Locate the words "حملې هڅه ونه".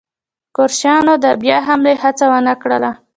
1.67-2.53